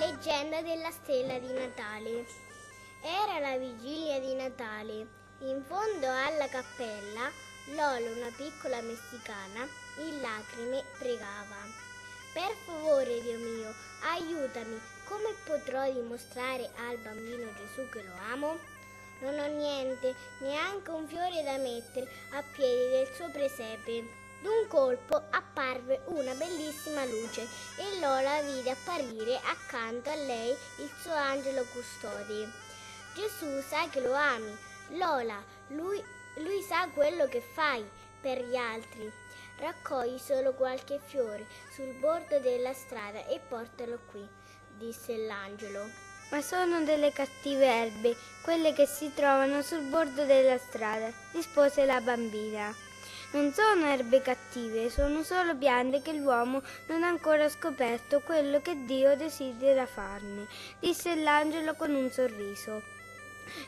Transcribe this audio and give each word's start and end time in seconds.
leggenda 0.00 0.62
della 0.62 0.90
stella 0.90 1.38
di 1.38 1.52
Natale. 1.52 2.24
Era 3.02 3.38
la 3.38 3.58
vigilia 3.58 4.18
di 4.18 4.32
Natale. 4.32 5.06
In 5.40 5.62
fondo 5.68 6.06
alla 6.06 6.48
cappella, 6.48 7.30
Lola, 7.74 8.10
una 8.16 8.32
piccola 8.34 8.80
messicana, 8.80 9.68
in 9.98 10.22
lacrime 10.22 10.84
pregava. 10.98 11.68
Per 12.32 12.50
favore, 12.64 13.20
Dio 13.20 13.36
mio, 13.36 13.74
aiutami. 14.14 14.80
Come 15.04 15.34
potrò 15.44 15.92
dimostrare 15.92 16.70
al 16.88 16.96
bambino 16.96 17.52
Gesù 17.52 17.86
che 17.90 18.02
lo 18.02 18.14
amo? 18.32 18.56
Non 19.20 19.38
ho 19.38 19.46
niente, 19.48 20.14
neanche 20.38 20.90
un 20.92 21.06
fiore 21.08 21.42
da 21.42 21.58
mettere 21.58 22.10
a 22.32 22.42
piedi 22.42 22.88
del 22.88 23.14
suo 23.14 23.28
presepe. 23.30 24.19
D'un 24.42 24.66
colpo 24.68 25.22
apparve 25.30 26.00
una 26.06 26.32
bellissima 26.32 27.04
luce 27.04 27.46
e 27.76 27.98
Lola 27.98 28.40
vide 28.40 28.70
apparire 28.70 29.38
accanto 29.44 30.08
a 30.08 30.14
lei 30.14 30.56
il 30.78 30.90
suo 31.02 31.12
angelo 31.12 31.64
custode. 31.72 32.48
Gesù 33.14 33.60
sa 33.60 33.86
che 33.90 34.00
lo 34.00 34.14
ami. 34.14 34.56
Lola, 34.90 35.42
lui, 35.68 36.02
lui 36.36 36.62
sa 36.62 36.88
quello 36.94 37.26
che 37.26 37.42
fai 37.42 37.86
per 38.20 38.42
gli 38.42 38.56
altri. 38.56 39.12
Raccogli 39.58 40.16
solo 40.16 40.54
qualche 40.54 40.98
fiore 41.04 41.46
sul 41.74 41.92
bordo 42.00 42.38
della 42.38 42.72
strada 42.72 43.26
e 43.26 43.40
portalo 43.46 43.98
qui, 44.10 44.26
disse 44.78 45.18
l'angelo. 45.18 45.84
Ma 46.30 46.40
sono 46.40 46.82
delle 46.82 47.12
cattive 47.12 47.66
erbe, 47.66 48.16
quelle 48.42 48.72
che 48.72 48.86
si 48.86 49.12
trovano 49.12 49.60
sul 49.60 49.82
bordo 49.82 50.24
della 50.24 50.56
strada, 50.56 51.12
rispose 51.32 51.84
la 51.84 52.00
bambina. 52.00 52.74
Non 53.32 53.52
sono 53.52 53.86
erbe 53.86 54.22
cattive, 54.22 54.90
sono 54.90 55.22
solo 55.22 55.54
piante 55.54 56.02
che 56.02 56.12
l'uomo 56.12 56.62
non 56.88 57.04
ha 57.04 57.06
ancora 57.08 57.48
scoperto 57.48 58.20
quello 58.20 58.60
che 58.60 58.84
Dio 58.84 59.16
desidera 59.16 59.86
farne, 59.86 60.48
disse 60.80 61.14
l'angelo 61.14 61.74
con 61.74 61.94
un 61.94 62.10
sorriso. 62.10 62.82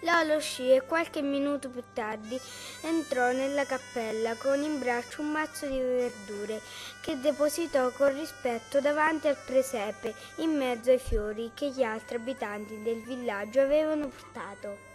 Lola 0.00 0.36
uscì 0.36 0.72
e 0.72 0.80
qualche 0.82 1.20
minuto 1.20 1.68
più 1.68 1.82
tardi 1.92 2.40
entrò 2.82 3.32
nella 3.32 3.66
cappella 3.66 4.34
con 4.34 4.62
in 4.62 4.78
braccio 4.78 5.20
un 5.20 5.30
mazzo 5.30 5.66
di 5.66 5.78
verdure 5.78 6.60
che 7.02 7.20
depositò 7.20 7.90
con 7.90 8.14
rispetto 8.14 8.80
davanti 8.80 9.28
al 9.28 9.36
presepe 9.44 10.14
in 10.36 10.56
mezzo 10.56 10.90
ai 10.90 10.98
fiori 10.98 11.50
che 11.54 11.68
gli 11.68 11.82
altri 11.82 12.16
abitanti 12.16 12.82
del 12.82 13.02
villaggio 13.02 13.60
avevano 13.60 14.08
portato. 14.08 14.89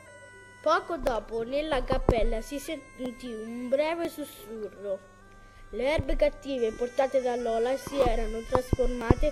Poco 0.66 0.98
dopo 0.98 1.44
nella 1.44 1.84
cappella 1.84 2.42
si 2.42 2.58
sentì 2.58 3.32
un 3.32 3.70
breve 3.70 4.10
sussurro. 4.10 4.98
Le 5.70 5.94
erbe 5.94 6.16
cattive 6.16 6.72
portate 6.72 7.22
da 7.22 7.36
Lola 7.36 7.78
si 7.78 7.96
erano 8.00 8.40
trasformate 8.50 9.32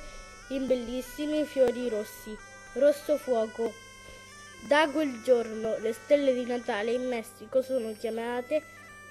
in 0.50 0.68
bellissimi 0.68 1.44
fiori 1.46 1.90
rossi, 1.90 2.38
rosso 2.74 3.18
fuoco. 3.18 3.74
Da 4.68 4.88
quel 4.92 5.24
giorno 5.24 5.76
le 5.80 5.92
stelle 5.94 6.36
di 6.36 6.46
Natale 6.46 6.92
in 6.92 7.08
Messico 7.08 7.64
sono 7.64 7.96
chiamate 7.98 8.62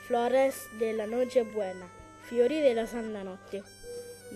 Flores 0.05 0.69
de 0.79 0.93
la 0.93 1.07
Noche 1.07 1.43
Buena, 1.43 1.89
fiori 2.21 2.61
della 2.61 2.87
Santa 2.87 3.23
Notte. 3.23 3.65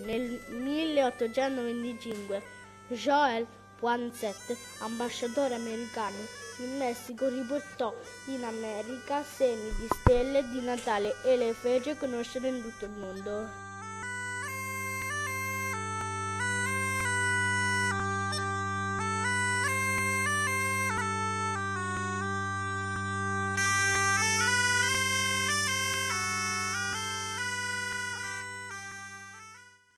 Nel 0.03 0.41
1825 0.49 2.41
Joel 2.89 3.47
Poinsett, 3.77 4.53
ambasciatore 4.79 5.55
americano 5.55 6.46
in 6.57 6.77
Messico, 6.77 7.27
riportò 7.27 7.93
in 8.25 8.43
America 8.43 9.23
semi 9.23 9.73
di 9.79 9.87
stelle 9.99 10.47
di 10.49 10.61
Natale 10.61 11.15
e 11.23 11.37
le 11.37 11.53
fece 11.53 11.97
conoscere 11.97 12.47
in 12.49 12.61
tutto 12.61 12.85
il 12.85 12.91
mondo. 12.91 13.49